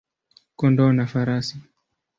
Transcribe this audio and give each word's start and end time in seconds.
kondoo 0.59 0.91
na 0.97 1.05
farasi. 1.11 1.57